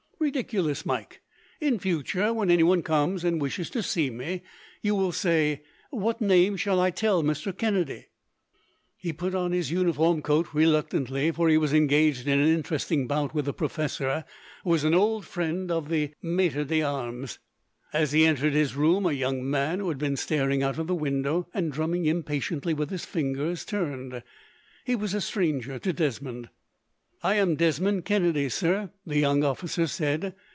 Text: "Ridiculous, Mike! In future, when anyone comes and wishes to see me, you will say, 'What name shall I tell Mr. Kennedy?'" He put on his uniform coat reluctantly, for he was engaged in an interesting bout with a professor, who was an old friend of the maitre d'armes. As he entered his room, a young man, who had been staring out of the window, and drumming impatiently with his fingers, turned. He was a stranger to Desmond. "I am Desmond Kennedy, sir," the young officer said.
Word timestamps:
"Ridiculous, 0.21 0.85
Mike! 0.85 1.23
In 1.59 1.79
future, 1.79 2.31
when 2.31 2.51
anyone 2.51 2.83
comes 2.83 3.23
and 3.23 3.41
wishes 3.41 3.71
to 3.71 3.81
see 3.81 4.11
me, 4.11 4.43
you 4.83 4.93
will 4.93 5.11
say, 5.11 5.63
'What 5.89 6.21
name 6.21 6.57
shall 6.57 6.79
I 6.79 6.91
tell 6.91 7.23
Mr. 7.23 7.57
Kennedy?'" 7.57 8.05
He 8.95 9.13
put 9.13 9.33
on 9.33 9.51
his 9.51 9.71
uniform 9.71 10.21
coat 10.21 10.49
reluctantly, 10.53 11.31
for 11.31 11.49
he 11.49 11.57
was 11.57 11.73
engaged 11.73 12.27
in 12.27 12.39
an 12.39 12.47
interesting 12.49 13.07
bout 13.07 13.33
with 13.33 13.47
a 13.47 13.51
professor, 13.51 14.23
who 14.63 14.69
was 14.69 14.83
an 14.83 14.93
old 14.93 15.25
friend 15.25 15.71
of 15.71 15.89
the 15.89 16.13
maitre 16.21 16.65
d'armes. 16.65 17.39
As 17.91 18.11
he 18.11 18.23
entered 18.23 18.53
his 18.53 18.75
room, 18.75 19.07
a 19.07 19.13
young 19.13 19.49
man, 19.49 19.79
who 19.79 19.89
had 19.89 19.97
been 19.97 20.15
staring 20.17 20.61
out 20.61 20.77
of 20.77 20.85
the 20.85 20.93
window, 20.95 21.47
and 21.51 21.71
drumming 21.71 22.05
impatiently 22.05 22.75
with 22.75 22.91
his 22.91 23.05
fingers, 23.05 23.65
turned. 23.65 24.21
He 24.85 24.95
was 24.95 25.15
a 25.15 25.19
stranger 25.19 25.79
to 25.79 25.91
Desmond. 25.91 26.49
"I 27.23 27.35
am 27.35 27.53
Desmond 27.55 28.03
Kennedy, 28.05 28.49
sir," 28.49 28.89
the 29.05 29.19
young 29.19 29.43
officer 29.43 29.85
said. 29.85 30.33